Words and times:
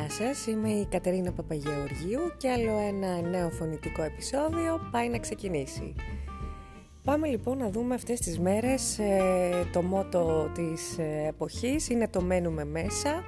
Γεια 0.00 0.10
σας, 0.10 0.46
είμαι 0.46 0.68
η 0.68 0.86
Κατερίνα 0.86 1.32
Παπαγεωργίου 1.32 2.20
και 2.36 2.50
άλλο 2.50 2.78
ένα 2.78 3.20
νέο 3.20 3.50
φωνητικό 3.50 4.02
επεισόδιο 4.02 4.88
πάει 4.90 5.08
να 5.08 5.18
ξεκινήσει. 5.18 5.94
Πάμε 7.04 7.28
λοιπόν 7.28 7.58
να 7.58 7.70
δούμε 7.70 7.94
αυτές 7.94 8.20
τις 8.20 8.38
μέρες 8.38 8.98
ε, 8.98 9.68
το 9.72 9.82
μότο 9.82 10.50
της 10.54 10.98
ε, 10.98 11.26
εποχής, 11.28 11.88
είναι 11.88 12.08
το 12.08 12.20
μένουμε 12.20 12.64
μέσα. 12.64 13.24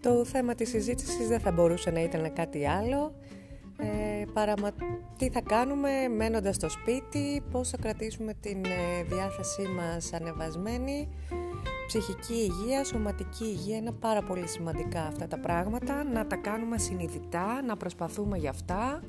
Το 0.00 0.24
θέμα 0.24 0.54
της 0.54 0.68
συζήτησης 0.68 1.28
δεν 1.28 1.40
θα 1.40 1.50
μπορούσε 1.50 1.90
να 1.90 2.02
ήταν 2.02 2.32
κάτι 2.32 2.66
άλλο, 2.66 3.14
ε, 3.78 4.24
παρά 4.32 4.54
τι 5.16 5.30
θα 5.30 5.40
κάνουμε 5.40 5.90
μένοντας 6.16 6.54
στο 6.54 6.68
σπίτι, 6.68 7.42
πώς 7.50 7.68
θα 7.68 7.76
κρατήσουμε 7.76 8.34
την 8.40 8.64
ε, 8.64 9.02
διάθεσή 9.02 9.62
μας 9.62 10.12
ανεβασμένη, 10.12 11.08
ψυχική 11.88 12.34
υγεία, 12.34 12.84
σωματική 12.84 13.44
υγεία 13.44 13.76
είναι 13.76 13.92
πάρα 13.92 14.22
πολύ 14.22 14.46
σημαντικά 14.46 15.02
αυτά 15.02 15.26
τα 15.26 15.38
πράγματα, 15.38 16.04
να 16.04 16.26
τα 16.26 16.36
κάνουμε 16.36 16.78
συνειδητά, 16.78 17.62
να 17.62 17.76
προσπαθούμε 17.76 18.38
για 18.38 18.50
αυτά 18.50 19.02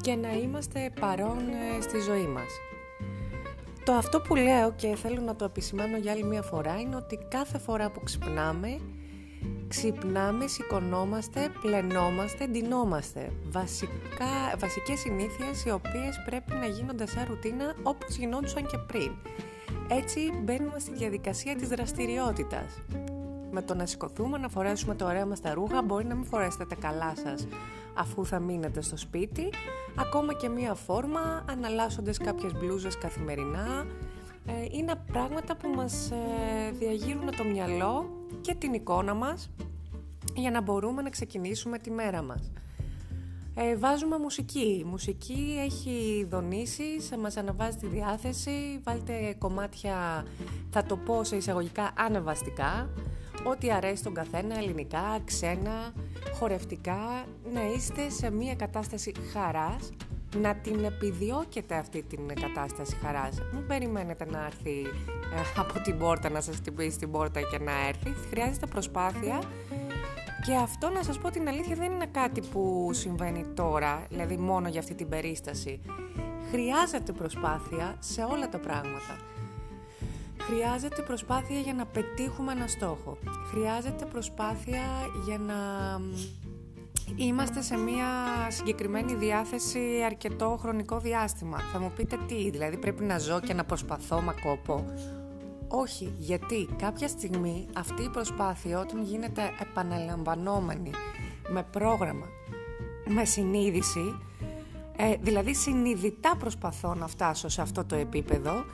και 0.00 0.14
να 0.14 0.32
είμαστε 0.32 0.90
παρόν 1.00 1.38
ε, 1.38 1.80
στη 1.80 2.00
ζωή 2.00 2.26
μας. 2.26 2.50
Το 3.84 3.92
αυτό 3.92 4.20
που 4.20 4.34
λέω 4.34 4.72
και 4.72 4.96
θέλω 4.96 5.20
να 5.20 5.36
το 5.36 5.44
επισημάνω 5.44 5.96
για 5.96 6.12
άλλη 6.12 6.24
μια 6.24 6.42
φορά 6.42 6.80
είναι 6.80 6.96
ότι 6.96 7.18
κάθε 7.28 7.58
φορά 7.58 7.90
που 7.90 8.00
ξυπνάμε, 8.04 8.80
ξυπνάμε, 9.68 10.46
σηκωνόμαστε, 10.46 11.48
πλενόμαστε, 11.60 12.46
ντυνόμαστε. 12.46 13.32
Βασικά, 13.50 14.56
βασικές 14.58 14.98
συνήθειες 14.98 15.64
οι 15.64 15.70
οποίες 15.70 16.22
πρέπει 16.24 16.52
να 16.52 16.66
γίνονται 16.66 17.06
σαν 17.06 17.24
ρουτίνα 17.28 17.74
όπως 17.82 18.16
γινόντουσαν 18.16 18.66
και 18.66 18.78
πριν. 18.86 19.12
Έτσι 19.92 20.32
μπαίνουμε 20.42 20.78
στη 20.78 20.94
διαδικασία 20.94 21.56
της 21.56 21.68
δραστηριότητας. 21.68 22.80
Με 23.50 23.62
το 23.62 23.74
να 23.74 23.86
σηκωθούμε, 23.86 24.38
να 24.38 24.48
φορέσουμε 24.48 24.94
το 24.94 25.04
ωραία 25.04 25.26
μας 25.26 25.40
τα 25.40 25.54
ρούχα, 25.54 25.82
μπορεί 25.82 26.04
να 26.04 26.14
μην 26.14 26.24
φορέσετε 26.24 26.64
τα 26.64 26.74
καλά 26.74 27.12
σας 27.16 27.46
αφού 27.94 28.26
θα 28.26 28.38
μείνετε 28.38 28.82
στο 28.82 28.96
σπίτι, 28.96 29.50
ακόμα 29.96 30.32
και 30.34 30.48
μία 30.48 30.74
φόρμα, 30.74 31.44
αναλάσσοντας 31.50 32.18
κάποιες 32.18 32.52
μπλούζες 32.52 32.98
καθημερινά. 32.98 33.86
Ε, 34.46 34.52
είναι 34.70 34.94
πράγματα 35.12 35.56
που 35.56 35.68
μας 35.68 36.10
ε, 36.10 36.70
διαγείρουν 36.70 37.36
το 37.36 37.44
μυαλό 37.44 38.10
και 38.40 38.54
την 38.54 38.72
εικόνα 38.72 39.14
μας 39.14 39.50
για 40.34 40.50
να 40.50 40.60
μπορούμε 40.60 41.02
να 41.02 41.10
ξεκινήσουμε 41.10 41.78
τη 41.78 41.90
μέρα 41.90 42.22
μας. 42.22 42.50
Ε, 43.54 43.76
βάζουμε 43.76 44.18
μουσική. 44.18 44.78
Η 44.80 44.84
μουσική 44.84 45.56
έχει 45.64 46.26
δονήσεις, 46.30 47.10
μας 47.18 47.36
αναβάζει 47.36 47.76
τη 47.76 47.86
διάθεση. 47.86 48.80
Βάλτε 48.84 49.34
κομμάτια, 49.38 50.24
θα 50.70 50.82
το 50.82 50.96
πω 50.96 51.24
σε 51.24 51.36
εισαγωγικά, 51.36 51.90
ανεβαστικά. 51.98 52.90
Ό,τι 53.44 53.72
αρέσει 53.72 54.02
τον 54.02 54.14
καθένα, 54.14 54.58
ελληνικά, 54.58 55.18
ξένα, 55.24 55.92
χορευτικά. 56.38 57.24
Να 57.52 57.60
είστε 57.76 58.10
σε 58.10 58.30
μια 58.30 58.54
κατάσταση 58.54 59.12
χαράς, 59.32 59.90
να 60.36 60.54
την 60.54 60.84
επιδιώκετε 60.84 61.74
αυτή 61.74 62.02
την 62.02 62.20
κατάσταση 62.40 62.96
χαράς. 62.96 63.38
Μην 63.52 63.66
περιμένετε 63.66 64.26
να 64.30 64.44
έρθει 64.46 64.80
ε, 65.34 65.60
από 65.60 65.80
την 65.80 65.98
πόρτα, 65.98 66.30
να 66.30 66.40
σας 66.40 66.56
χτυπήσει 66.56 66.98
την 66.98 67.10
πόρτα 67.10 67.40
και 67.40 67.58
να 67.58 67.86
έρθει. 67.88 68.14
Χρειάζεται 68.30 68.66
προσπάθεια 68.66 69.42
και 70.46 70.54
αυτό 70.54 70.90
να 70.90 71.02
σας 71.02 71.18
πω 71.18 71.30
την 71.30 71.48
αλήθεια 71.48 71.76
δεν 71.76 71.92
είναι 71.92 72.06
κάτι 72.06 72.40
που 72.40 72.90
συμβαίνει 72.92 73.44
τώρα, 73.54 74.06
δηλαδή 74.08 74.36
μόνο 74.36 74.68
για 74.68 74.80
αυτή 74.80 74.94
την 74.94 75.08
περίσταση. 75.08 75.80
Χρειάζεται 76.50 77.12
προσπάθεια 77.12 77.96
σε 77.98 78.22
όλα 78.22 78.48
τα 78.48 78.58
πράγματα. 78.58 79.16
Χρειάζεται 80.38 81.02
προσπάθεια 81.02 81.58
για 81.58 81.74
να 81.74 81.86
πετύχουμε 81.86 82.52
ένα 82.52 82.66
στόχο. 82.66 83.18
Χρειάζεται 83.50 84.04
προσπάθεια 84.04 84.82
για 85.26 85.38
να 85.38 85.54
είμαστε 87.16 87.62
σε 87.62 87.76
μια 87.76 88.06
συγκεκριμένη 88.48 89.14
διάθεση 89.14 90.02
αρκετό 90.04 90.58
χρονικό 90.60 90.98
διάστημα. 90.98 91.58
Θα 91.72 91.78
μου 91.78 91.92
πείτε 91.96 92.18
τι, 92.26 92.50
δηλαδή 92.50 92.76
πρέπει 92.76 93.04
να 93.04 93.18
ζω 93.18 93.40
και 93.40 93.54
να 93.54 93.64
προσπαθώ 93.64 94.20
μα 94.20 94.32
κόπο. 94.32 94.84
Όχι, 95.72 96.14
γιατί 96.18 96.68
κάποια 96.78 97.08
στιγμή 97.08 97.66
αυτή 97.76 98.02
η 98.02 98.08
προσπάθεια 98.08 98.80
όταν 98.80 99.02
γίνεται 99.02 99.42
επαναλαμβανόμενη 99.60 100.90
με 101.48 101.62
πρόγραμμα, 101.70 102.26
με 103.06 103.24
συνείδηση, 103.24 104.18
ε, 104.96 105.14
δηλαδή 105.20 105.54
συνειδητά 105.54 106.36
προσπαθώ 106.36 106.94
να 106.94 107.06
φτάσω 107.06 107.48
σε 107.48 107.62
αυτό 107.62 107.84
το 107.84 107.94
επίπεδο, 107.94 108.64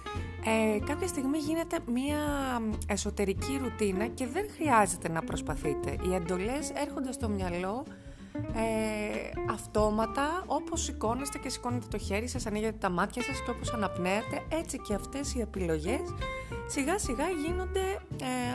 ε, 0.44 0.78
κάποια 0.84 1.06
στιγμή 1.06 1.38
γίνεται 1.38 1.78
μια 1.92 2.18
εσωτερική 2.86 3.60
ρουτίνα 3.62 4.06
και 4.06 4.26
δεν 4.26 4.46
χρειάζεται 4.50 5.08
να 5.08 5.22
προσπαθείτε. 5.22 5.96
Οι 6.08 6.14
εντολές 6.14 6.70
έρχονται 6.70 7.12
στο 7.12 7.28
μυαλό 7.28 7.84
ε, 8.54 9.52
αυτόματα 9.52 10.44
όπως 10.47 10.82
σηκώνεστε 10.82 11.38
και 11.38 11.48
σηκώνετε 11.48 11.86
το 11.91 11.98
χέρι 11.98 12.28
σας, 12.28 12.47
ανοίγετε 12.47 12.76
τα 12.80 12.91
μάτια 12.91 13.22
σας 13.22 13.42
και 13.42 13.50
όπως 13.50 13.72
αναπνέετε 13.72 14.42
έτσι 14.48 14.78
και 14.78 14.94
αυτές 14.94 15.34
οι 15.34 15.41
επιλογές 15.41 16.00
σιγά 16.66 16.98
σιγά 16.98 17.24
γίνονται 17.47 17.80
ε, 18.20 18.52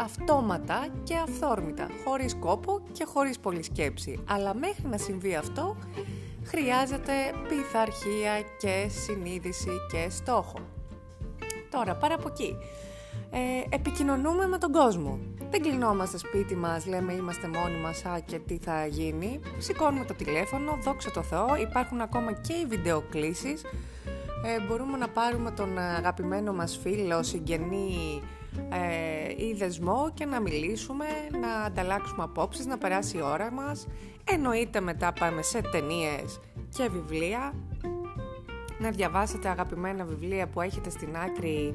αυτόματα 0.00 0.86
και 1.02 1.16
αυθόρμητα 1.16 1.88
χωρίς 2.04 2.34
κόπο 2.34 2.80
και 2.92 3.04
χωρίς 3.04 3.38
πολλή 3.38 3.62
σκέψη 3.62 4.24
αλλά 4.28 4.54
μέχρι 4.54 4.88
να 4.88 4.98
συμβεί 4.98 5.34
αυτό 5.34 5.76
χρειάζεται 6.44 7.12
πειθαρχία 7.48 8.40
και 8.58 8.88
συνείδηση 8.88 9.70
και 9.92 10.10
στόχο 10.10 10.58
τώρα 11.70 11.94
πάρα 11.94 12.14
από 12.14 12.28
εκεί 12.28 12.56
ε, 13.30 13.74
επικοινωνούμε 13.76 14.46
με 14.46 14.58
τον 14.58 14.72
κόσμο. 14.72 15.18
Δεν 15.50 15.62
κλεινόμαστε 15.62 16.18
σπίτι 16.18 16.56
μας, 16.56 16.86
λέμε 16.86 17.12
είμαστε 17.12 17.48
μόνοι 17.48 17.76
μας, 17.76 18.04
α 18.04 18.20
και 18.26 18.38
τι 18.38 18.58
θα 18.58 18.86
γίνει. 18.86 19.40
Σηκώνουμε 19.58 20.04
το 20.04 20.14
τηλέφωνο, 20.14 20.78
δόξα 20.82 21.10
τω 21.10 21.22
Θεώ, 21.22 21.56
υπάρχουν 21.60 22.00
ακόμα 22.00 22.32
και 22.32 22.52
οι 22.52 22.66
βιντεοκλήσεις. 22.66 23.62
Ε, 24.44 24.66
μπορούμε 24.66 24.96
να 24.96 25.08
πάρουμε 25.08 25.50
τον 25.50 25.78
αγαπημένο 25.78 26.52
μας 26.52 26.78
φίλο, 26.82 27.22
συγγενή 27.22 28.22
ε, 28.68 29.44
ή 29.46 29.54
δεσμό 29.54 30.10
και 30.14 30.24
να 30.24 30.40
μιλήσουμε, 30.40 31.04
να 31.40 31.48
ανταλλάξουμε 31.48 32.22
απόψεις, 32.22 32.66
να 32.66 32.78
περάσει 32.78 33.16
η 33.16 33.22
ώρα 33.22 33.52
μας. 33.52 33.86
Εννοείται 34.24 34.80
μετά 34.80 35.12
πάμε 35.12 35.42
σε 35.42 35.60
ταινίες 35.60 36.40
και 36.76 36.88
βιβλία. 36.88 37.54
Να 38.78 38.90
διαβάσετε 38.90 39.48
αγαπημένα 39.48 40.04
βιβλία 40.04 40.46
που 40.46 40.60
έχετε 40.60 40.90
στην 40.90 41.16
άκρη 41.16 41.74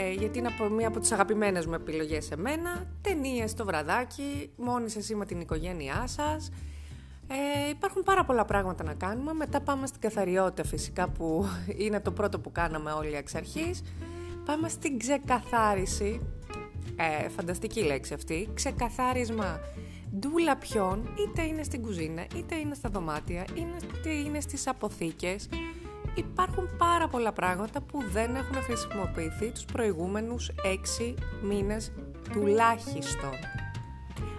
ε, 0.00 0.12
γιατί 0.12 0.38
είναι 0.38 0.48
από 0.48 0.68
μία 0.68 0.88
από 0.88 1.00
τις 1.00 1.12
αγαπημένες 1.12 1.66
μου 1.66 1.74
επιλογές 1.74 2.24
σε 2.24 2.36
μένα, 2.36 2.86
ταινίες 3.00 3.50
στο 3.50 3.64
βραδάκι, 3.64 4.50
μόνοι 4.56 4.92
εσύ 4.96 5.14
με 5.14 5.26
την 5.26 5.40
οικογένειά 5.40 6.04
σας. 6.06 6.50
Ε, 7.28 7.68
υπάρχουν 7.70 8.02
πάρα 8.02 8.24
πολλά 8.24 8.44
πράγματα 8.44 8.84
να 8.84 8.94
κάνουμε, 8.94 9.32
μετά 9.32 9.60
πάμε 9.60 9.86
στην 9.86 10.00
καθαριότητα 10.00 10.64
φυσικά 10.64 11.08
που 11.08 11.46
είναι 11.84 12.00
το 12.00 12.10
πρώτο 12.10 12.38
που 12.38 12.52
κάναμε 12.52 12.90
όλοι 12.90 13.14
εξ 13.14 13.34
αρχής. 13.34 13.82
Πάμε 14.44 14.68
στην 14.68 14.98
ξεκαθάριση, 14.98 16.20
ε, 16.96 17.28
φανταστική 17.28 17.82
λέξη 17.82 18.14
αυτή, 18.14 18.48
ξεκαθάρισμα. 18.54 19.60
Ντούλα 20.18 20.56
ποιον, 20.56 21.08
είτε 21.18 21.42
είναι 21.42 21.62
στην 21.62 21.82
κουζίνα, 21.82 22.26
είτε 22.36 22.56
είναι 22.56 22.74
στα 22.74 22.88
δωμάτια, 22.88 23.44
είτε 23.54 24.10
είναι 24.10 24.40
στις 24.40 24.66
αποθήκες, 24.66 25.48
υπάρχουν 26.18 26.68
πάρα 26.78 27.08
πολλά 27.08 27.32
πράγματα 27.32 27.80
που 27.80 28.02
δεν 28.12 28.34
έχουν 28.34 28.62
χρησιμοποιηθεί 28.62 29.50
τους 29.50 29.64
προηγούμενους 29.64 30.50
έξι 30.64 31.14
μήνες 31.42 31.92
τουλάχιστον. 32.32 33.30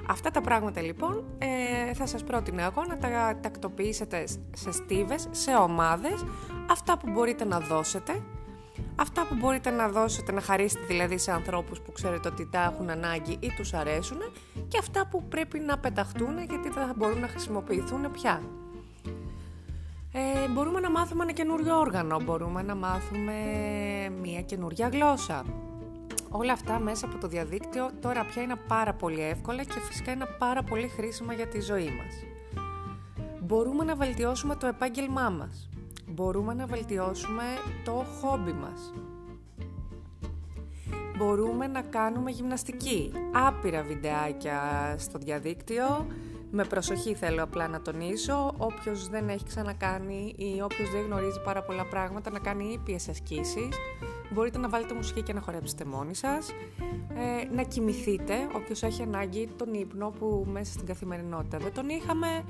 Αυτά 0.07 0.31
τα 0.31 0.41
πράγματα 0.41 0.81
λοιπόν 0.81 1.23
ε, 1.37 1.93
θα 1.93 2.07
σας 2.07 2.23
πρότεινα 2.23 2.63
εγώ 2.63 2.85
να 2.87 2.97
τα 2.97 3.39
τακτοποιήσετε 3.41 4.23
σε 4.53 4.71
στίβες, 4.71 5.27
σε 5.31 5.51
ομάδες, 5.51 6.25
αυτά 6.69 6.97
που 6.97 7.09
μπορείτε 7.11 7.45
να 7.45 7.59
δώσετε, 7.59 8.21
αυτά 8.95 9.25
που 9.25 9.35
μπορείτε 9.35 9.69
να 9.69 9.89
δώσετε, 9.89 10.31
να 10.31 10.41
χαρίσετε 10.41 10.85
δηλαδή 10.85 11.17
σε 11.17 11.31
ανθρώπους 11.31 11.81
που 11.81 11.91
ξέρετε 11.91 12.27
ότι 12.27 12.49
τα 12.49 12.63
έχουν 12.63 12.89
ανάγκη 12.89 13.37
ή 13.39 13.51
τους 13.57 13.73
αρέσουν 13.73 14.17
και 14.67 14.77
αυτά 14.77 15.07
που 15.07 15.23
πρέπει 15.23 15.59
να 15.59 15.77
πεταχτούν 15.77 16.37
γιατί 16.37 16.69
δεν 16.69 16.87
θα 16.87 16.93
μπορούν 16.97 17.19
να 17.19 17.27
χρησιμοποιηθούν 17.27 18.11
πια. 18.11 18.41
Ε, 20.11 20.47
μπορούμε 20.49 20.79
να 20.79 20.91
μάθουμε 20.91 21.23
ένα 21.23 21.31
καινούριο 21.31 21.79
όργανο, 21.79 22.21
μπορούμε 22.21 22.61
να 22.61 22.75
μάθουμε 22.75 23.33
μια 24.21 24.41
καινούρια 24.41 24.87
γλώσσα. 24.87 25.45
Όλα 26.29 26.53
αυτά 26.53 26.79
μέσα 26.79 27.05
από 27.05 27.17
το 27.17 27.27
διαδίκτυο 27.27 27.89
τώρα 28.01 28.25
πια 28.25 28.41
είναι 28.41 28.55
πάρα 28.67 28.93
πολύ 28.93 29.21
εύκολα 29.21 29.63
και 29.63 29.79
φυσικά 29.79 30.11
είναι 30.11 30.25
πάρα 30.37 30.63
πολύ 30.63 30.87
χρήσιμα 30.87 31.33
για 31.33 31.47
τη 31.47 31.61
ζωή 31.61 31.85
μας. 31.85 32.23
Μπορούμε 33.41 33.83
να 33.83 33.95
βελτιώσουμε 33.95 34.55
το 34.55 34.67
επάγγελμά 34.67 35.29
μας. 35.29 35.69
Μπορούμε 36.07 36.53
να 36.53 36.65
βελτιώσουμε 36.65 37.43
το 37.85 37.91
χόμπι 37.91 38.51
μας. 38.51 38.93
Μπορούμε 41.17 41.67
να 41.67 41.81
κάνουμε 41.81 42.31
γυμναστική. 42.31 43.11
Άπειρα 43.33 43.81
βιντεάκια 43.83 44.61
στο 44.97 45.17
διαδίκτυο 45.17 46.05
με 46.51 46.63
προσοχή 46.63 47.13
θέλω 47.13 47.43
απλά 47.43 47.67
να 47.67 47.81
τονίσω, 47.81 48.53
όποιος 48.57 49.07
δεν 49.07 49.29
έχει 49.29 49.43
ξανακάνει 49.43 50.33
ή 50.37 50.61
όποιος 50.61 50.89
δεν 50.89 51.01
γνωρίζει 51.01 51.41
πάρα 51.43 51.63
πολλά 51.63 51.85
πράγματα 51.85 52.31
να 52.31 52.39
κάνει 52.39 52.71
ήπιες 52.73 53.09
ασκήσεις, 53.09 53.69
Μπορείτε 54.31 54.57
να 54.57 54.69
βάλετε 54.69 54.93
μουσική 54.93 55.21
και 55.21 55.33
να 55.33 55.41
χορέψετε 55.41 55.85
μόνοι 55.85 56.15
σας. 56.15 56.49
Ε, 57.09 57.53
να 57.55 57.63
κοιμηθείτε, 57.63 58.33
όποιος 58.55 58.83
έχει 58.83 59.01
ανάγκη 59.01 59.49
τον 59.57 59.73
ύπνο 59.73 60.09
που 60.09 60.45
μέσα 60.51 60.71
στην 60.71 60.85
καθημερινότητα 60.85 61.57
δεν 61.57 61.73
τον 61.73 61.89
είχαμε. 61.89 62.43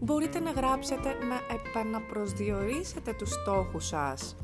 Μπορείτε 0.00 0.40
να 0.40 0.50
γράψετε, 0.50 1.08
να 1.08 1.54
επαναπροσδιορίσετε 1.54 3.12
τους 3.12 3.30
στόχους 3.30 3.86
σας. 3.86 4.36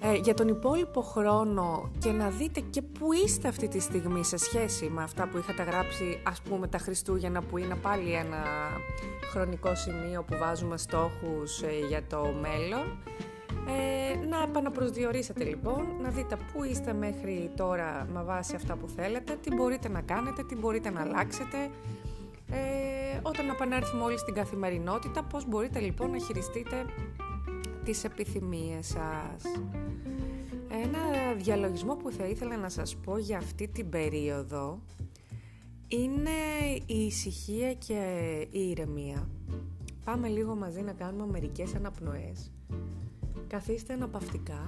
Ε, 0.00 0.14
για 0.14 0.34
τον 0.34 0.48
υπόλοιπο 0.48 1.00
χρόνο 1.02 1.90
και 1.98 2.10
να 2.10 2.28
δείτε 2.28 2.60
και 2.60 2.82
πού 2.82 3.12
είστε 3.12 3.48
αυτή 3.48 3.68
τη 3.68 3.80
στιγμή 3.80 4.24
σε 4.24 4.36
σχέση 4.36 4.88
με 4.88 5.02
αυτά 5.02 5.28
που 5.28 5.38
είχατε 5.38 5.62
γράψει 5.62 6.20
ας 6.22 6.40
πούμε 6.40 6.68
τα 6.68 6.78
Χριστούγεννα 6.78 7.42
που 7.42 7.58
είναι 7.58 7.74
πάλι 7.74 8.12
ένα 8.12 8.44
χρονικό 9.30 9.74
σημείο 9.74 10.22
που 10.22 10.36
βάζουμε 10.38 10.76
στόχους 10.76 11.62
ε, 11.62 11.86
για 11.88 12.02
το 12.08 12.34
μέλλον 12.40 12.98
ε, 13.68 14.26
να 14.26 14.42
επαναπροσδιορίσετε 14.42 15.44
λοιπόν, 15.44 15.86
να 16.02 16.08
δείτε 16.08 16.36
πού 16.52 16.64
είστε 16.64 16.92
μέχρι 16.92 17.50
τώρα 17.56 18.06
με 18.12 18.22
βάση 18.22 18.54
αυτά 18.54 18.76
που 18.76 18.88
θέλετε, 18.88 19.36
τι 19.42 19.54
μπορείτε 19.54 19.88
να 19.88 20.00
κάνετε, 20.00 20.42
τι 20.42 20.56
μπορείτε 20.56 20.90
να 20.90 21.00
αλλάξετε. 21.00 21.70
Ε, 22.50 23.18
όταν 23.22 23.48
επανέλθουμε 23.48 24.02
όλοι 24.02 24.18
στην 24.18 24.34
καθημερινότητα, 24.34 25.22
πώς 25.22 25.46
μπορείτε 25.48 25.78
λοιπόν 25.78 26.10
να 26.10 26.18
χειριστείτε 26.18 26.84
τις 27.86 28.04
επιθυμίες 28.04 28.86
σας. 28.86 29.42
Ένα 30.68 31.32
διαλογισμό 31.36 31.94
που 31.94 32.10
θα 32.10 32.26
ήθελα 32.26 32.56
να 32.56 32.68
σας 32.68 32.96
πω 32.96 33.18
για 33.18 33.38
αυτή 33.38 33.68
την 33.68 33.88
περίοδο 33.88 34.82
είναι 35.88 36.30
η 36.86 37.06
ησυχία 37.06 37.74
και 37.74 38.00
η 38.50 38.68
ηρεμία. 38.68 39.28
Πάμε 40.04 40.28
λίγο 40.28 40.54
μαζί 40.54 40.80
να 40.80 40.92
κάνουμε 40.92 41.26
μερικές 41.26 41.74
αναπνοές 41.74 42.50
καθίστε 43.48 43.92
αναπαυτικά 43.92 44.62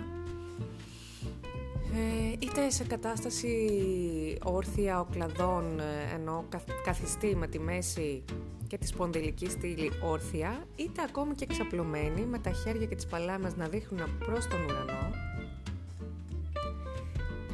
ε, 1.94 2.32
είτε 2.38 2.70
σε 2.70 2.84
κατάσταση 2.84 4.38
όρθια 4.44 5.00
οκλαδών 5.00 5.80
ε, 5.80 6.14
ενώ 6.14 6.44
καθιστεί 6.84 7.36
με 7.36 7.46
τη 7.46 7.58
μέση 7.58 8.24
και 8.68 8.78
τη 8.78 8.86
σπονδυλική 8.86 9.50
στήλη 9.50 9.90
όρθια 10.02 10.64
είτε 10.76 11.02
ακόμη 11.08 11.34
και 11.34 11.44
εξαπλωμένη 11.44 12.20
με 12.26 12.38
τα 12.38 12.50
χέρια 12.50 12.86
και 12.86 12.94
τις 12.94 13.06
παλάμες 13.06 13.56
να 13.56 13.68
δείχνουν 13.68 14.18
προς 14.18 14.46
τον 14.46 14.64
ουρανό 14.64 15.10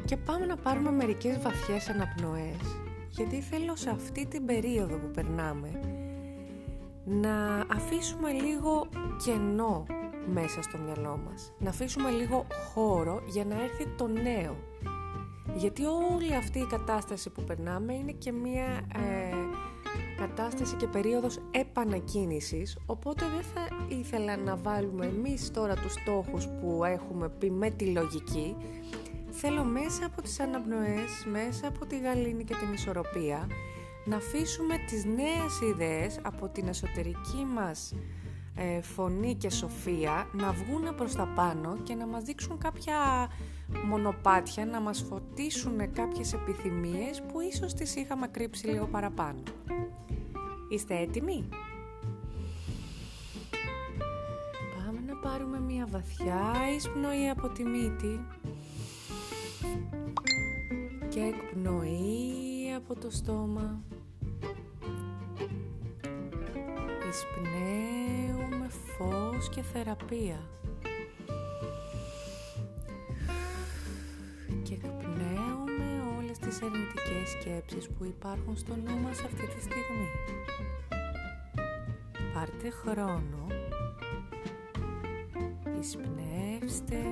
και 0.05 0.17
πάμε 0.17 0.47
να 0.47 0.57
πάρουμε 0.57 0.91
μερικές 0.91 1.39
βαθιές 1.43 1.89
αναπνοές 1.89 2.77
γιατί 3.11 3.41
θέλω 3.41 3.77
σε 3.77 3.91
αυτή 3.91 4.27
την 4.27 4.47
περίοδο 4.47 4.97
που 4.97 5.11
περνάμε 5.11 5.81
να 7.05 7.65
αφήσουμε 7.69 8.31
λίγο 8.33 8.87
κενό 9.25 9.87
μέσα 10.33 10.63
στο 10.63 10.79
μυαλό 10.79 11.21
μας. 11.27 11.53
Να 11.59 11.71
αφήσουμε 11.71 12.11
λίγο 12.11 12.47
χώρο 12.73 13.23
για 13.27 13.45
να 13.45 13.63
έρθει 13.63 13.87
το 13.97 14.07
νέο. 14.07 14.57
Γιατί 15.55 15.83
όλη 15.85 16.35
αυτή 16.35 16.59
η 16.59 16.67
κατάσταση 16.67 17.31
που 17.31 17.45
περνάμε 17.45 17.95
είναι 17.95 18.13
και 18.13 18.33
μία 18.33 18.67
ε, 18.95 19.24
κατάσταση 20.35 20.75
και 20.77 20.87
περίοδος 20.87 21.39
επανακίνησης, 21.51 22.79
οπότε 22.87 23.25
δεν 23.35 23.43
θα 23.55 23.95
ήθελα 23.97 24.37
να 24.37 24.57
βάλουμε 24.57 25.07
εμείς 25.07 25.51
τώρα 25.51 25.75
τους 25.75 25.93
στόχους 25.93 26.47
που 26.47 26.85
έχουμε 26.85 27.29
πει 27.29 27.51
με 27.51 27.71
τη 27.71 27.85
λογική. 27.85 28.57
Θέλω 29.31 29.65
μέσα 29.65 30.07
από 30.07 30.23
τις 30.23 30.41
αναπνοές, 30.41 31.27
μέσα 31.31 31.69
από 31.69 31.87
τη 31.87 31.99
γαλήνη 31.99 32.45
και 32.45 32.55
την 32.55 32.73
ισορροπία, 32.73 33.47
να 34.05 34.17
αφήσουμε 34.17 34.75
τις 34.87 35.05
νέες 35.05 35.61
ιδέες 35.73 36.21
από 36.23 36.49
την 36.49 36.69
εσωτερική 36.69 37.45
μας 37.55 37.95
ε, 38.57 38.81
φωνή 38.81 39.35
και 39.35 39.51
σοφία 39.51 40.27
να 40.33 40.53
βγουν 40.53 40.95
προς 40.95 41.15
τα 41.15 41.29
πάνω 41.35 41.77
και 41.83 41.95
να 41.95 42.07
μας 42.07 42.23
δείξουν 42.23 42.59
κάποια 42.59 43.29
μονοπάτια, 43.89 44.67
να 44.67 44.81
μας 44.81 45.05
φωτίσουν 45.09 45.93
κάποιες 45.93 46.33
επιθυμίες 46.33 47.23
που 47.23 47.41
ίσως 47.41 47.75
τις 47.75 47.97
είχαμε 47.97 48.29
κρύψει 48.29 48.67
λίγο 48.67 48.87
παραπάνω. 48.87 49.43
Είστε 50.69 50.99
έτοιμοι; 50.99 51.49
Πάμε 54.85 55.01
να 55.07 55.17
πάρουμε 55.17 55.61
μια 55.61 55.87
βαθιά 55.91 56.55
εισπνοή 56.77 57.29
από 57.29 57.49
τη 57.49 57.65
μύτη 57.65 58.21
και 61.09 61.21
εκπνοή 61.21 62.73
από 62.77 63.01
το 63.01 63.11
στόμα. 63.11 63.83
Εισπνέουμε 67.09 68.69
φως 68.69 69.49
και 69.49 69.63
θεραπεία. 69.63 70.39
Τις 76.55 76.63
αρνητικές 76.63 77.31
σκέψεις 77.41 77.89
που 77.89 78.05
υπάρχουν 78.05 78.57
στο 78.57 78.77
νου 78.77 78.99
μας 78.99 79.19
αυτή 79.25 79.47
τη 79.47 79.61
στιγμή. 79.61 80.09
Πάρτε 82.35 82.71
χρόνο, 82.71 83.47
εισπνεύστε 85.81 87.03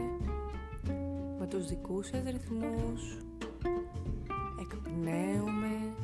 με 1.38 1.46
τους 1.46 1.66
δικούς 1.66 2.06
σας 2.06 2.22
ρυθμούς, 2.24 3.16
εκπνέουμε, 4.60 5.94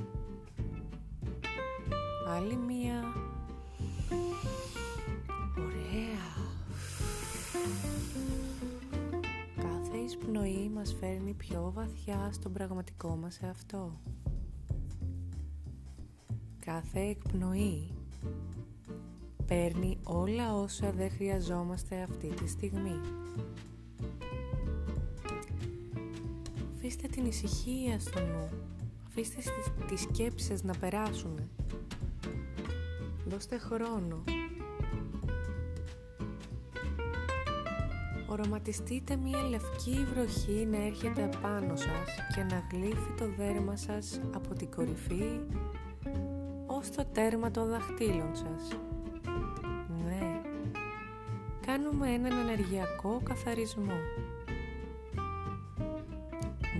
άλλη 2.36 2.56
μία 2.56 3.27
εισπνοή 10.44 10.68
μας 10.68 10.96
φέρνει 11.00 11.32
πιο 11.32 11.72
βαθιά 11.74 12.28
στον 12.32 12.52
πραγματικό 12.52 13.16
μας 13.16 13.40
εαυτό. 13.42 13.92
Κάθε 16.64 17.00
εκπνοή 17.00 17.90
παίρνει 19.46 19.98
όλα 20.04 20.54
όσα 20.54 20.92
δεν 20.92 21.10
χρειαζόμαστε 21.10 22.02
αυτή 22.02 22.28
τη 22.28 22.48
στιγμή. 22.48 23.00
Αφήστε 26.76 27.08
την 27.08 27.26
ησυχία 27.26 27.98
στο 27.98 28.20
νου. 28.20 28.48
Αφήστε 29.06 29.42
τις 29.88 30.00
σκέψεις 30.00 30.62
να 30.62 30.74
περάσουν. 30.76 31.38
Δώστε 33.26 33.58
χρόνο 33.58 34.24
Οραματιστείτε 38.30 39.16
μία 39.16 39.42
λευκή 39.42 40.06
βροχή 40.14 40.66
να 40.70 40.76
έρχεται 40.76 41.30
απάνω 41.34 41.76
σας 41.76 42.08
και 42.34 42.42
να 42.42 42.66
γλύφει 42.72 43.12
το 43.18 43.28
δέρμα 43.36 43.76
σας 43.76 44.20
από 44.34 44.54
την 44.54 44.70
κορυφή 44.70 45.40
ως 46.66 46.90
το 46.90 47.04
τέρμα 47.12 47.50
των 47.50 47.68
δαχτύλων 47.68 48.36
σας. 48.36 48.78
Ναι, 50.04 50.40
κάνουμε 51.66 52.10
έναν 52.10 52.38
ενεργειακό 52.38 53.20
καθαρισμό. 53.22 53.98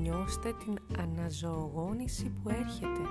Νιώστε 0.02 0.54
την 0.64 0.78
αναζωογόνηση 0.98 2.32
που 2.42 2.48
έρχεται. 2.48 3.02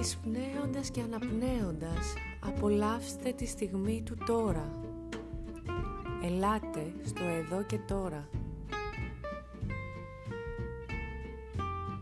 Εισπνέοντας 0.00 0.90
και 0.90 1.00
αναπνέοντας 1.00 2.14
Απολαύστε 2.46 3.32
τη 3.32 3.46
στιγμή 3.46 4.02
του 4.04 4.16
τώρα. 4.26 4.70
Ελάτε 6.22 6.92
στο 7.04 7.22
εδώ 7.24 7.62
και 7.62 7.78
τώρα. 7.78 8.28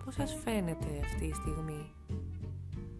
Πώς 0.04 0.14
σας 0.14 0.36
φαίνεται 0.44 1.00
αυτή 1.04 1.24
η 1.24 1.32
στιγμή; 1.32 1.92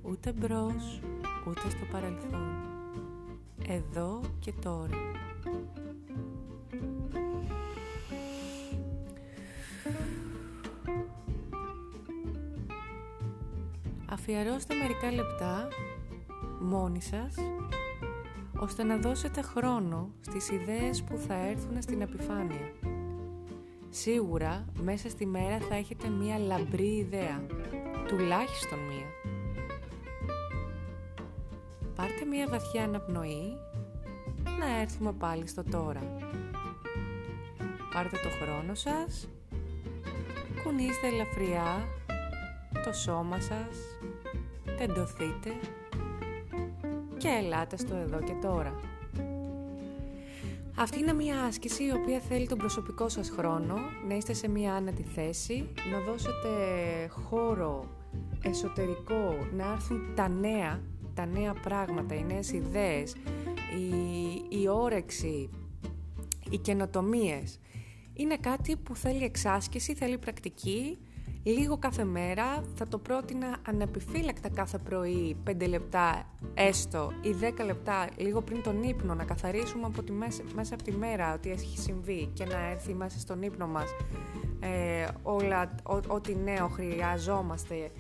Ούτε 0.03 0.33
μπρος, 0.33 1.01
ούτε 1.49 1.71
στο 1.71 1.85
παρελθόν. 1.93 2.55
Εδώ 3.69 4.21
και 4.39 4.53
τώρα. 4.53 5.13
Αφιερώστε 14.11 14.75
μερικά 14.75 15.13
λεπτά 15.13 15.69
μόνοι 16.61 17.01
σας 17.01 17.35
ώστε 18.59 18.83
να 18.83 18.97
δώσετε 18.97 19.43
χρόνο 19.43 20.11
στις 20.21 20.51
ιδέες 20.51 21.03
που 21.03 21.17
θα 21.17 21.35
έρθουν 21.35 21.83
στην 21.83 22.01
επιφάνεια. 22.01 22.73
Σίγουρα 23.91 24.65
μέσα 24.83 25.09
στη 25.09 25.27
μέρα 25.27 25.59
θα 25.69 25.75
έχετε 25.75 26.09
μία 26.09 26.39
λαμπρή 26.39 26.97
ιδέα, 26.97 27.47
τουλάχιστον 28.09 28.79
μία. 28.79 29.07
Πάρτε 31.95 32.25
μία 32.25 32.49
βαθιά 32.49 32.85
αναπνοή 32.85 33.57
να 34.59 34.81
έρθουμε 34.81 35.13
πάλι 35.13 35.47
στο 35.47 35.63
τώρα. 35.71 36.03
Πάρτε 37.93 38.17
το 38.23 38.29
χρόνο 38.43 38.75
σας, 38.75 39.29
κουνήστε 40.63 41.07
ελαφριά 41.07 41.85
το 42.85 42.93
σώμα 42.93 43.41
σας, 43.41 43.77
τεντωθείτε 44.79 45.51
και 47.25 47.31
ελάτε 47.45 47.77
στο 47.77 47.95
εδώ 47.95 48.19
και 48.19 48.33
τώρα. 48.43 48.81
Αυτή 50.77 50.99
είναι 50.99 51.13
μια 51.13 51.41
άσκηση 51.41 51.85
η 51.85 51.91
οποία 51.91 52.21
θέλει 52.21 52.49
τον 52.49 52.59
προσωπικό 52.59 53.09
σας 53.09 53.31
χρόνο, 53.31 53.75
να 54.09 54.15
είστε 54.15 54.33
σε 54.33 54.49
μια 54.49 54.75
άνετη 54.75 55.03
θέση, 55.03 55.69
να 55.93 56.01
δώσετε 56.01 56.49
χώρο 57.11 57.89
εσωτερικό, 58.43 59.37
να 59.57 59.73
έρθουν 59.73 60.15
τα 60.15 60.29
νέα, 60.29 60.81
τα 61.15 61.27
νέα 61.27 61.53
πράγματα, 61.53 62.15
οι 62.15 62.25
νέες 62.25 62.53
ιδέες, 62.53 63.13
η, 63.79 64.61
η 64.61 64.69
όρεξη, 64.69 65.51
οι 66.51 66.59
καινοτομίες. 66.59 67.59
Είναι 68.15 68.37
κάτι 68.37 68.77
που 68.77 68.97
θέλει 68.97 69.25
εξάσκηση, 69.25 69.95
θέλει 69.95 70.19
πρακτική, 70.19 70.99
λίγο 71.51 71.79
κάθε 71.79 72.05
μέρα. 72.05 72.63
Θα 72.75 72.89
το 72.89 72.99
πρότεινα 72.99 73.57
ανεπιφύλακτα 73.69 74.49
κάθε 74.49 74.79
πρωί 74.79 75.37
5 75.51 75.69
λεπτά 75.69 76.27
έστω 76.55 77.13
ή 77.23 77.35
10 77.61 77.65
λεπτά 77.65 78.09
λίγο 78.17 78.41
πριν 78.41 78.63
τον 78.63 78.83
ύπνο 78.83 79.15
να 79.15 79.25
καθαρίσουμε 79.25 79.87
από 79.87 80.03
τη 80.03 80.13
μέσα, 80.13 80.43
μέσα 80.55 80.75
από 80.75 80.83
τη 80.83 80.93
μέρα 80.93 81.35
ότι 81.35 81.51
έχει 81.51 81.79
συμβεί 81.79 82.31
και 82.33 82.45
να 82.45 82.71
έρθει 82.71 82.95
μέσα 82.95 83.19
στον 83.19 83.43
ύπνο 83.43 83.67
μας 83.67 83.91
ε, 84.61 85.07
όλα, 85.23 85.75
ό,τι 86.07 86.35
νέο 86.37 86.69
χρειαζόμαστε 86.69 87.91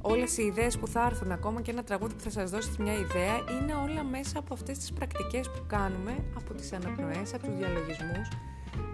όλες 0.00 0.38
οι 0.38 0.42
ιδέες 0.42 0.78
που 0.78 0.86
θα 0.86 1.06
έρθουν 1.06 1.32
ακόμα 1.32 1.60
και 1.60 1.70
ένα 1.70 1.84
τραγούδι 1.84 2.14
που 2.14 2.20
θα 2.20 2.30
σας 2.30 2.50
δώσει 2.50 2.82
μια 2.82 2.92
ιδέα 2.92 3.36
είναι 3.36 3.74
όλα 3.74 4.02
μέσα 4.04 4.38
από 4.38 4.54
αυτές 4.54 4.78
τις 4.78 4.92
πρακτικές 4.92 5.50
που 5.50 5.64
κάνουμε 5.66 6.24
από 6.36 6.54
τις 6.54 6.72
αναπνοές, 6.72 7.34
από 7.34 7.46
τους 7.46 7.56
διαλογισμούς 7.56 8.28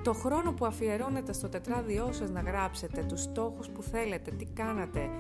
το 0.02 0.12
χρόνο 0.12 0.52
που 0.52 0.66
αφιερώνετε 0.66 1.32
στο 1.32 1.48
τετράδιό 1.48 2.08
σας 2.12 2.30
να 2.30 2.40
γράψετε, 2.40 3.04
τους 3.08 3.22
στόχους 3.22 3.68
που 3.68 3.82
θέλετε, 3.82 4.30
τι 4.30 4.44
κάνατε. 4.44 5.10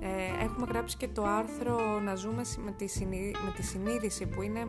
Ε, 0.00 0.44
έχουμε 0.44 0.66
γράψει 0.68 0.96
και 0.96 1.08
το 1.08 1.24
άρθρο 1.24 2.00
να 2.00 2.14
ζούμε 2.14 2.42
με 2.64 2.70
τη, 2.70 3.04
με 3.44 3.52
τη 3.56 3.62
συνείδηση 3.62 4.26
που 4.26 4.42
είναι 4.42 4.66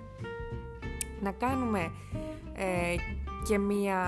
να 1.21 1.31
κάνουμε 1.31 1.91
ε, 2.53 2.95
και 3.47 3.57
μία 3.57 3.99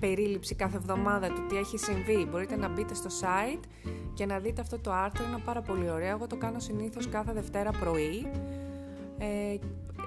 περίληψη 0.00 0.54
κάθε 0.54 0.76
εβδομάδα 0.76 1.28
του 1.28 1.46
τι 1.48 1.56
έχει 1.56 1.78
συμβεί. 1.78 2.26
Μπορείτε 2.30 2.56
να 2.56 2.68
μπείτε 2.68 2.94
στο 2.94 3.08
site 3.20 3.64
και 4.14 4.26
να 4.26 4.38
δείτε 4.38 4.60
αυτό 4.60 4.78
το 4.78 4.92
άρθρο, 4.92 5.24
είναι 5.28 5.42
πάρα 5.44 5.60
πολύ 5.60 5.90
ωραίο. 5.90 6.08
Εγώ 6.08 6.26
το 6.26 6.36
κάνω 6.36 6.58
συνήθως 6.58 7.08
κάθε 7.08 7.32
Δευτέρα 7.32 7.70
πρωί. 7.70 8.26
Ε, 9.18 9.56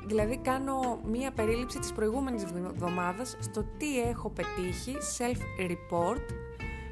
Δηλαδή 0.09 0.37
κάνω 0.37 0.99
μία 1.11 1.31
περίληψη 1.31 1.79
της 1.79 1.91
προηγούμενης 1.91 2.43
εβδομάδας 2.43 3.37
στο 3.39 3.63
τι 3.77 4.01
έχω 4.01 4.29
πετύχει, 4.29 4.95
self-report, 5.17 6.21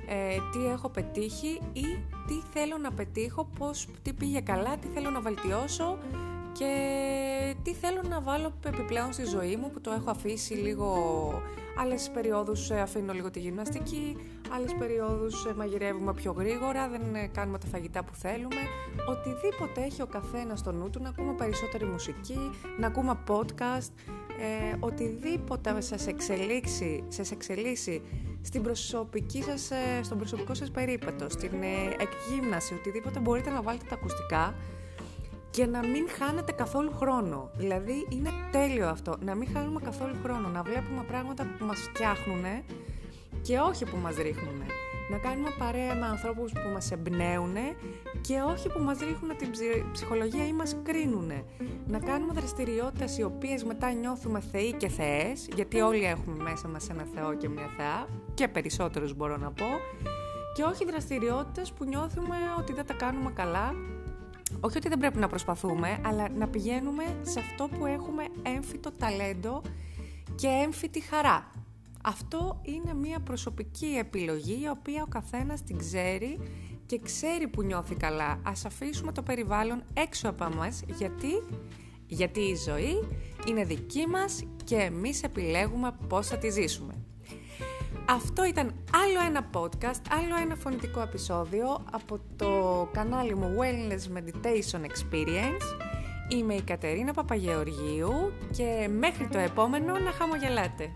ε, 0.08 0.38
τι 0.52 0.66
έχω 0.66 0.90
πετύχει 0.90 1.62
ή 1.74 1.86
τι 2.28 2.34
θέλω 2.54 2.78
να 2.78 2.92
πετύχω, 2.92 3.48
πώς, 3.60 3.88
τι 4.02 4.14
πήγε 4.14 4.40
καλά, 4.40 4.78
τι 4.78 4.88
θέλω 4.88 5.10
να 5.10 5.20
βελτιώσω 5.20 5.98
και 6.58 7.56
τι 7.64 7.74
θέλω 7.74 8.02
να 8.10 8.22
βάλω 8.22 8.54
επιπλέον 8.66 9.14
στη 9.14 9.26
ζωή 9.26 9.56
μου 9.56 9.72
που 9.72 9.82
το 9.82 9.92
έχω 9.92 10.10
αφήσει 10.10 10.54
λίγο 10.54 10.92
άλλες 11.80 12.10
περιόδους 12.14 12.70
ε, 12.70 12.80
αφήνω 12.80 13.14
λίγο 13.14 13.32
τη 13.32 13.40
γυμναστική 13.40 14.16
άλλες 14.50 14.76
περιόδους 14.80 15.46
ε, 15.46 15.54
μαγειρεύουμε 15.54 16.14
πιο 16.14 16.32
γρήγορα 16.32 16.90
δεν 16.90 17.16
ε, 17.16 17.28
κάνουμε 17.28 17.58
τα 17.58 17.68
φαγητά 17.68 18.04
που 18.04 18.16
θέλουμε. 18.16 18.62
Οτιδήποτε 19.10 19.82
έχει 19.82 20.02
ο 20.02 20.06
καθένας 20.06 20.60
στο 20.60 20.72
νου 20.72 20.90
του 20.90 21.02
να 21.02 21.10
ακούμε 21.10 21.34
περισσότερη 21.34 21.86
μουσική 21.86 22.50
να 22.80 22.88
ακούμε 22.88 23.20
podcast 23.28 23.92
ε, 24.40 24.76
οτιδήποτε 24.80 25.82
σας 25.82 26.08
εξελίξει, 26.08 27.04
σας 27.08 27.32
εξελίσσει 27.32 28.02
στην 28.42 28.62
προσωπική 28.62 29.44
σας, 29.44 29.72
στον 30.02 30.18
προσωπικό 30.18 30.54
σας 30.54 30.72
περίπατο, 30.72 31.30
στην 31.30 31.52
εκγύμναση, 31.98 32.74
οτιδήποτε 32.74 33.20
μπορείτε 33.20 33.50
να 33.50 33.62
βάλετε 33.62 33.86
τα 33.90 33.96
ακουστικά 33.96 34.56
και 35.58 35.66
να 35.66 35.80
μην 35.80 36.10
χάνετε 36.10 36.52
καθόλου 36.52 36.92
χρόνο. 36.96 37.50
Δηλαδή 37.56 38.08
είναι 38.10 38.30
τέλειο 38.52 38.88
αυτό, 38.90 39.16
να 39.20 39.36
μην 39.36 39.48
χάνουμε 39.54 39.80
καθόλου 39.84 40.16
χρόνο, 40.24 40.48
να 40.48 40.64
βλέπουμε 40.64 41.04
πράγματα 41.08 41.48
που 41.58 41.66
μας 41.66 41.80
φτιάχνουν 41.80 42.44
και 43.42 43.58
όχι 43.58 43.86
που 43.86 43.98
μας 43.98 44.16
ρίχνουν. 44.16 44.62
Να 45.10 45.18
κάνουμε 45.18 45.50
παρέα 45.58 45.96
με 45.96 46.06
ανθρώπους 46.06 46.52
που 46.52 46.70
μας 46.74 46.92
εμπνέουν 46.92 47.56
και 48.22 48.40
όχι 48.40 48.70
που 48.70 48.80
μας 48.80 49.00
ρίχνουν 49.00 49.38
την 49.38 49.50
ψυχολογία 49.92 50.48
ή 50.48 50.54
μας 50.54 50.76
κρίνουν. 50.84 51.32
Να 51.88 52.00
κάνουμε 52.00 52.34
δραστηριότητες 52.34 53.18
οι 53.18 53.24
οποίες 53.24 53.64
μετά 53.64 53.92
νιώθουμε 53.92 54.40
θεοί 54.40 54.74
και 54.74 54.88
θεές, 54.88 55.48
γιατί 55.56 55.82
όλοι 55.82 56.04
έχουμε 56.06 56.44
μέσα 56.44 56.68
μας 56.68 56.90
ένα 56.90 57.06
θεό 57.16 57.34
και 57.34 57.50
μια 57.50 57.70
θεά, 57.78 58.08
και 58.34 58.48
περισσότερους 58.48 59.14
μπορώ 59.16 59.38
να 59.38 59.52
πω, 59.52 59.66
και 60.56 60.64
όχι 60.64 60.86
δραστηριότητες 60.86 61.72
που 61.72 61.86
νιώθουμε 61.86 62.36
ότι 62.58 62.74
δεν 62.74 62.86
τα 62.86 62.94
κάνουμε 62.94 63.32
καλά 63.32 63.74
όχι 64.60 64.78
ότι 64.78 64.90
δεν 64.90 64.98
πρέπει 64.98 65.18
να 65.18 65.28
προσπαθούμε, 65.28 66.00
αλλά 66.06 66.30
να 66.30 66.48
πηγαίνουμε 66.48 67.04
σε 67.22 67.40
αυτό 67.40 67.68
που 67.68 67.86
έχουμε 67.86 68.24
έμφυτο 68.44 68.92
ταλέντο 68.92 69.62
και 70.36 70.48
έμφυτη 70.48 71.00
χαρά. 71.00 71.52
Αυτό 72.04 72.62
είναι 72.64 72.94
μια 72.94 73.20
προσωπική 73.20 73.86
επιλογή 73.86 74.60
η 74.64 74.68
οποία 74.70 75.04
ο 75.04 75.08
καθένας 75.10 75.64
την 75.64 75.78
ξέρει 75.78 76.40
και 76.86 77.00
ξέρει 77.00 77.48
που 77.48 77.62
νιώθει 77.62 77.96
καλά. 77.96 78.40
Ας 78.44 78.66
αφήσουμε 78.66 79.12
το 79.12 79.22
περιβάλλον 79.22 79.84
έξω 79.94 80.30
από 80.30 80.50
μας 80.56 80.84
γιατί, 80.98 81.44
γιατί 82.08 82.40
η 82.40 82.56
ζωή 82.56 83.08
είναι 83.48 83.64
δική 83.64 84.08
μας 84.08 84.44
και 84.64 84.76
εμείς 84.76 85.24
επιλέγουμε 85.24 85.92
πώς 86.08 86.28
θα 86.28 86.38
τη 86.38 86.50
ζήσουμε. 86.50 86.94
Αυτό 88.10 88.46
ήταν 88.46 88.74
άλλο 88.94 89.26
ένα 89.28 89.50
podcast, 89.54 90.02
άλλο 90.10 90.36
ένα 90.42 90.56
φωνητικό 90.56 91.02
επεισόδιο 91.02 91.86
από 91.92 92.20
το 92.36 92.50
κανάλι 92.92 93.36
μου 93.36 93.56
Wellness 93.60 94.18
Meditation 94.18 94.80
Experience. 94.80 95.84
Είμαι 96.30 96.54
η 96.54 96.62
Κατερίνα 96.62 97.14
Παπαγεωργίου 97.14 98.34
και 98.52 98.90
μέχρι 99.00 99.28
το 99.28 99.38
επόμενο 99.38 99.98
να 100.00 100.12
χαμογελάτε. 100.12 100.90